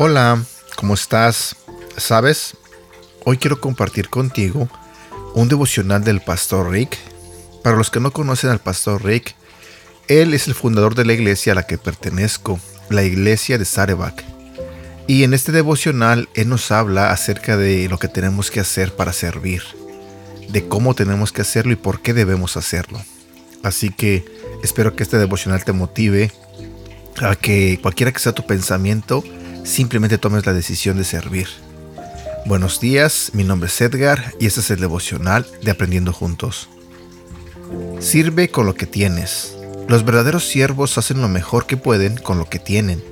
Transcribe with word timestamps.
Hola, 0.00 0.42
¿cómo 0.76 0.94
estás? 0.94 1.56
¿Sabes? 1.96 2.56
Hoy 3.24 3.36
quiero 3.36 3.60
compartir 3.60 4.08
contigo 4.08 4.68
un 5.34 5.48
devocional 5.48 6.04
del 6.04 6.20
pastor 6.20 6.70
Rick. 6.70 6.96
Para 7.62 7.76
los 7.76 7.90
que 7.90 8.00
no 8.00 8.12
conocen 8.12 8.50
al 8.50 8.60
pastor 8.60 9.04
Rick, 9.04 9.34
él 10.06 10.34
es 10.34 10.46
el 10.46 10.54
fundador 10.54 10.94
de 10.94 11.04
la 11.04 11.12
iglesia 11.12 11.52
a 11.52 11.56
la 11.56 11.66
que 11.66 11.78
pertenezco, 11.78 12.58
la 12.88 13.02
iglesia 13.02 13.58
de 13.58 13.64
Sarebak. 13.64 14.37
Y 15.08 15.24
en 15.24 15.32
este 15.32 15.52
devocional 15.52 16.28
él 16.34 16.50
nos 16.50 16.70
habla 16.70 17.12
acerca 17.12 17.56
de 17.56 17.88
lo 17.88 17.98
que 17.98 18.08
tenemos 18.08 18.50
que 18.50 18.60
hacer 18.60 18.94
para 18.94 19.14
servir, 19.14 19.62
de 20.50 20.68
cómo 20.68 20.94
tenemos 20.94 21.32
que 21.32 21.40
hacerlo 21.40 21.72
y 21.72 21.76
por 21.76 22.02
qué 22.02 22.12
debemos 22.12 22.58
hacerlo. 22.58 23.00
Así 23.62 23.88
que 23.88 24.22
espero 24.62 24.94
que 24.94 25.02
este 25.02 25.16
devocional 25.16 25.64
te 25.64 25.72
motive 25.72 26.30
a 27.22 27.36
que 27.36 27.78
cualquiera 27.80 28.12
que 28.12 28.18
sea 28.18 28.32
tu 28.32 28.44
pensamiento, 28.44 29.24
simplemente 29.64 30.18
tomes 30.18 30.44
la 30.44 30.52
decisión 30.52 30.98
de 30.98 31.04
servir. 31.04 31.48
Buenos 32.44 32.78
días, 32.78 33.30
mi 33.32 33.44
nombre 33.44 33.68
es 33.68 33.80
Edgar 33.80 34.34
y 34.38 34.44
este 34.44 34.60
es 34.60 34.70
el 34.70 34.78
devocional 34.78 35.46
de 35.62 35.70
Aprendiendo 35.70 36.12
Juntos. 36.12 36.68
Sirve 37.98 38.50
con 38.50 38.66
lo 38.66 38.74
que 38.74 38.84
tienes. 38.84 39.56
Los 39.88 40.04
verdaderos 40.04 40.46
siervos 40.46 40.98
hacen 40.98 41.22
lo 41.22 41.28
mejor 41.28 41.64
que 41.64 41.78
pueden 41.78 42.18
con 42.18 42.36
lo 42.36 42.44
que 42.50 42.58
tienen. 42.58 43.02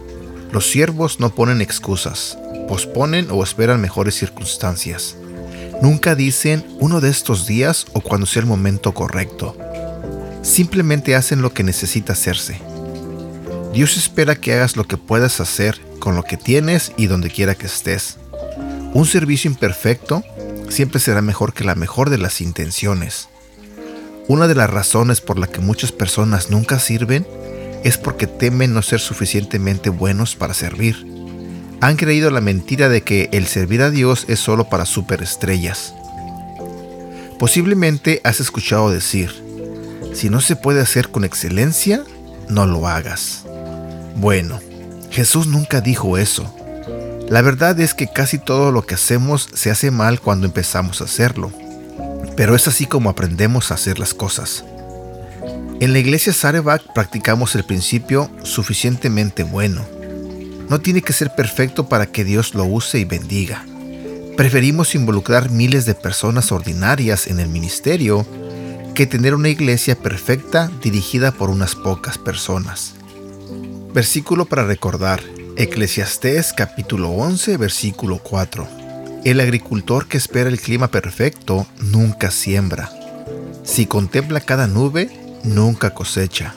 Los 0.53 0.71
siervos 0.71 1.21
no 1.21 1.35
ponen 1.35 1.61
excusas, 1.61 2.39
posponen 2.69 3.29
o 3.31 3.43
esperan 3.43 3.81
mejores 3.81 4.15
circunstancias. 4.15 5.17
Nunca 5.83 6.15
dicen 6.15 6.65
uno 6.81 7.01
de 7.01 7.11
estos 7.11 7.47
días 7.47 7.87
o 7.93 8.01
cuando 8.01 8.27
sea 8.27 8.41
el 8.41 8.49
momento 8.49 8.95
correcto. 8.95 9.57
Simplemente 10.43 11.15
hacen 11.15 11.43
lo 11.43 11.53
que 11.53 11.63
necesita 11.63 12.13
hacerse. 12.15 12.61
Dios 13.75 13.97
espera 13.97 14.37
que 14.37 14.55
hagas 14.55 14.77
lo 14.77 14.85
que 14.85 14.97
puedas 14.97 15.41
hacer 15.41 15.79
con 15.99 16.17
lo 16.17 16.23
que 16.23 16.37
tienes 16.37 16.93
y 16.97 17.07
donde 17.09 17.31
quiera 17.31 17.55
que 17.55 17.67
estés. 17.67 18.17
Un 18.95 19.05
servicio 19.05 19.51
imperfecto 19.51 20.23
siempre 20.71 21.01
será 21.01 21.21
mejor 21.21 21.53
que 21.53 21.65
la 21.65 21.75
mejor 21.75 22.09
de 22.09 22.19
las 22.19 22.41
intenciones. 22.41 23.29
Una 24.29 24.49
de 24.49 24.55
las 24.55 24.71
razones 24.71 25.21
por 25.21 25.39
la 25.39 25.47
que 25.47 25.61
muchas 25.61 25.93
personas 25.93 26.51
nunca 26.51 26.79
sirven 26.79 27.27
es 27.85 27.99
porque 27.99 28.27
temen 28.27 28.75
no 28.75 28.83
ser 28.83 29.01
suficientemente 29.01 29.91
buenos 29.91 30.37
para 30.37 30.55
servir. 30.55 31.07
Han 31.81 31.97
creído 31.97 32.31
la 32.31 32.41
mentira 32.41 32.89
de 32.89 33.03
que 33.03 33.29
el 33.33 33.47
servir 33.47 33.83
a 33.83 33.91
Dios 33.91 34.25
es 34.29 34.41
solo 34.41 34.69
para 34.69 34.87
superestrellas. 34.87 35.95
Posiblemente 37.39 38.21
has 38.25 38.41
escuchado 38.41 38.91
decir, 38.91 39.31
si 40.15 40.31
no 40.31 40.41
se 40.41 40.57
puede 40.57 40.81
hacer 40.81 41.11
con 41.11 41.25
excelencia, 41.25 42.03
no 42.49 42.67
lo 42.67 42.89
hagas. 42.89 43.45
Bueno, 44.17 44.61
Jesús 45.11 45.47
nunca 45.47 45.81
dijo 45.81 46.17
eso. 46.17 46.53
La 47.29 47.43
verdad 47.43 47.79
es 47.81 47.93
que 47.93 48.07
casi 48.07 48.39
todo 48.39 48.73
lo 48.73 48.87
que 48.87 48.95
hacemos 48.95 49.49
se 49.53 49.71
hace 49.71 49.91
mal 49.91 50.21
cuando 50.21 50.47
empezamos 50.47 51.01
a 51.01 51.05
hacerlo. 51.05 51.53
Pero 52.37 52.55
es 52.55 52.69
así 52.69 52.87
como 52.87 53.11
aprendemos 53.11 53.71
a 53.71 53.75
hacer 53.75 53.99
las 53.99 54.15
cosas. 54.15 54.65
En 55.79 55.93
la 55.93 55.99
iglesia 55.99 56.33
Sarebak 56.33 56.95
practicamos 56.95 57.55
el 57.55 57.63
principio 57.63 58.31
suficientemente 58.43 59.43
bueno. 59.43 59.85
No 60.71 60.81
tiene 60.81 61.03
que 61.03 61.13
ser 61.13 61.35
perfecto 61.35 61.87
para 61.87 62.07
que 62.07 62.25
Dios 62.25 62.55
lo 62.55 62.65
use 62.65 62.99
y 62.99 63.05
bendiga. 63.05 63.63
Preferimos 64.39 64.95
involucrar 64.95 65.51
miles 65.51 65.85
de 65.85 65.95
personas 65.95 66.51
ordinarias 66.51 67.27
en 67.27 67.41
el 67.41 67.49
ministerio 67.49 68.27
que 68.95 69.07
tener 69.07 69.35
una 69.35 69.51
iglesia 69.51 69.97
perfecta 69.97 70.71
dirigida 70.83 71.31
por 71.31 71.51
unas 71.51 71.75
pocas 71.75 72.17
personas. 72.17 72.95
Versículo 73.93 74.47
para 74.47 74.65
recordar. 74.65 75.23
Eclesiastés 75.59 76.55
capítulo 76.55 77.11
11 77.11 77.59
versículo 77.59 78.19
4. 78.23 78.67
El 79.27 79.41
agricultor 79.41 80.09
que 80.09 80.17
espera 80.17 80.49
el 80.49 80.59
clima 80.59 80.89
perfecto 80.89 81.67
nunca 81.83 82.31
siembra. 82.31 82.91
Si 83.63 83.85
contempla 83.85 84.41
cada 84.41 84.67
nube, 84.67 85.11
nunca 85.47 85.95
cosecha. 85.95 86.55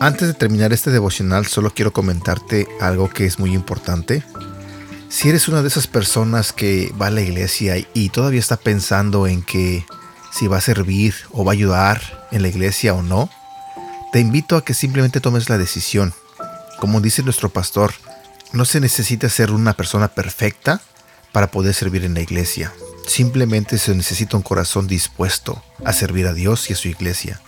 Antes 0.00 0.28
de 0.28 0.34
terminar 0.34 0.72
este 0.72 0.90
devocional, 0.90 1.46
solo 1.46 1.74
quiero 1.74 1.92
comentarte 1.92 2.66
algo 2.80 3.10
que 3.10 3.26
es 3.26 3.38
muy 3.38 3.52
importante. 3.52 4.22
Si 5.08 5.28
eres 5.28 5.48
una 5.48 5.62
de 5.62 5.68
esas 5.68 5.86
personas 5.86 6.52
que 6.52 6.92
va 7.00 7.08
a 7.08 7.10
la 7.10 7.20
iglesia 7.20 7.76
y 7.94 8.08
todavía 8.10 8.40
está 8.40 8.56
pensando 8.56 9.26
en 9.26 9.42
que 9.42 9.84
si 10.32 10.46
va 10.46 10.58
a 10.58 10.62
servir 10.62 11.14
o 11.32 11.44
va 11.44 11.52
a 11.52 11.54
ayudar 11.54 12.26
en 12.30 12.42
la 12.42 12.48
iglesia 12.48 12.94
o 12.94 13.02
no, 13.02 13.28
te 14.12 14.20
invito 14.20 14.56
a 14.56 14.64
que 14.64 14.74
simplemente 14.74 15.20
tomes 15.20 15.48
la 15.48 15.58
decisión 15.58 16.14
como 16.78 17.00
dice 17.00 17.22
nuestro 17.22 17.48
pastor, 17.48 17.92
no 18.52 18.64
se 18.64 18.80
necesita 18.80 19.28
ser 19.28 19.50
una 19.50 19.74
persona 19.74 20.08
perfecta 20.08 20.80
para 21.32 21.50
poder 21.50 21.74
servir 21.74 22.04
en 22.04 22.14
la 22.14 22.20
iglesia. 22.20 22.72
Simplemente 23.06 23.78
se 23.78 23.94
necesita 23.94 24.36
un 24.36 24.42
corazón 24.42 24.86
dispuesto 24.86 25.62
a 25.84 25.92
servir 25.92 26.26
a 26.26 26.34
Dios 26.34 26.70
y 26.70 26.74
a 26.74 26.76
su 26.76 26.88
iglesia. 26.88 27.40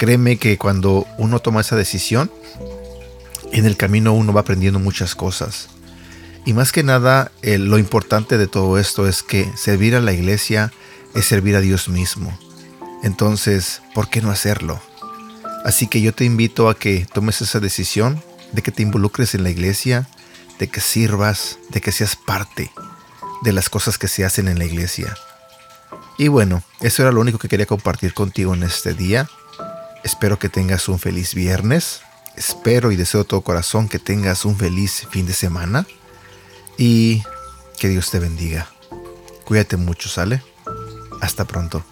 Créeme 0.00 0.38
que 0.38 0.56
cuando 0.56 1.06
uno 1.18 1.40
toma 1.40 1.60
esa 1.60 1.76
decisión, 1.76 2.30
en 3.52 3.66
el 3.66 3.76
camino 3.76 4.14
uno 4.14 4.32
va 4.32 4.40
aprendiendo 4.40 4.78
muchas 4.78 5.14
cosas. 5.14 5.68
Y 6.46 6.54
más 6.54 6.72
que 6.72 6.82
nada, 6.82 7.30
eh, 7.42 7.58
lo 7.58 7.76
importante 7.76 8.38
de 8.38 8.46
todo 8.46 8.78
esto 8.78 9.06
es 9.06 9.22
que 9.22 9.52
servir 9.58 9.94
a 9.94 10.00
la 10.00 10.14
iglesia 10.14 10.72
es 11.14 11.26
servir 11.26 11.54
a 11.54 11.60
Dios 11.60 11.90
mismo. 11.90 12.34
Entonces, 13.02 13.82
¿por 13.94 14.08
qué 14.08 14.22
no 14.22 14.30
hacerlo? 14.30 14.80
Así 15.66 15.86
que 15.86 16.00
yo 16.00 16.14
te 16.14 16.24
invito 16.24 16.70
a 16.70 16.78
que 16.78 17.06
tomes 17.12 17.42
esa 17.42 17.60
decisión 17.60 18.22
de 18.52 18.62
que 18.62 18.72
te 18.72 18.82
involucres 18.82 19.34
en 19.34 19.42
la 19.42 19.50
iglesia, 19.50 20.08
de 20.58 20.68
que 20.68 20.80
sirvas, 20.80 21.58
de 21.68 21.82
que 21.82 21.92
seas 21.92 22.16
parte 22.16 22.72
de 23.42 23.52
las 23.52 23.68
cosas 23.68 23.98
que 23.98 24.08
se 24.08 24.24
hacen 24.24 24.48
en 24.48 24.58
la 24.58 24.64
iglesia. 24.64 25.14
Y 26.16 26.28
bueno, 26.28 26.62
eso 26.80 27.02
era 27.02 27.12
lo 27.12 27.20
único 27.20 27.38
que 27.38 27.48
quería 27.48 27.66
compartir 27.66 28.14
contigo 28.14 28.54
en 28.54 28.62
este 28.62 28.94
día. 28.94 29.28
Espero 30.02 30.38
que 30.38 30.48
tengas 30.48 30.88
un 30.88 30.98
feliz 30.98 31.34
viernes. 31.34 32.02
Espero 32.36 32.92
y 32.92 32.96
deseo 32.96 33.22
de 33.22 33.28
todo 33.28 33.42
corazón 33.42 33.88
que 33.88 33.98
tengas 33.98 34.44
un 34.44 34.56
feliz 34.56 35.06
fin 35.10 35.26
de 35.26 35.32
semana. 35.32 35.86
Y 36.78 37.22
que 37.78 37.88
Dios 37.88 38.10
te 38.10 38.18
bendiga. 38.18 38.68
Cuídate 39.44 39.76
mucho, 39.76 40.08
¿sale? 40.08 40.42
Hasta 41.20 41.44
pronto. 41.44 41.84